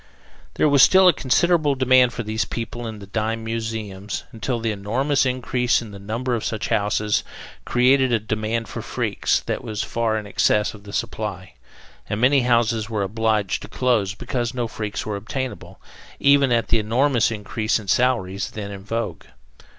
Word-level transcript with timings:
There 0.55 0.67
was 0.67 0.81
still 0.81 1.07
a 1.07 1.13
considerable 1.13 1.75
demand 1.75 2.11
for 2.11 2.23
these 2.23 2.43
people 2.43 2.87
in 2.87 2.97
the 2.97 3.05
dime 3.05 3.43
museums, 3.43 4.23
until 4.31 4.59
the 4.59 4.71
enormous 4.71 5.27
increase 5.27 5.79
in 5.79 5.91
the 5.91 5.99
number 5.99 6.33
of 6.33 6.43
such 6.43 6.69
houses 6.69 7.23
created 7.65 8.11
a 8.11 8.17
demand 8.19 8.67
for 8.67 8.81
freaks 8.81 9.41
that 9.41 9.63
was 9.63 9.83
far 9.83 10.17
in 10.17 10.25
excess 10.25 10.73
of 10.73 10.85
the 10.85 10.91
supply, 10.91 11.53
and 12.09 12.19
many 12.19 12.39
houses 12.41 12.89
were 12.89 13.03
obliged 13.03 13.61
to 13.61 13.67
close 13.67 14.15
because 14.15 14.55
no 14.55 14.67
freaks 14.67 15.05
were 15.05 15.17
obtainable, 15.17 15.79
even 16.19 16.51
at 16.51 16.69
the 16.69 16.79
enormous 16.79 17.29
increase 17.29 17.77
in 17.77 17.87
salaries 17.87 18.49
then 18.49 18.71
in 18.71 18.83
vogue. 18.83 19.25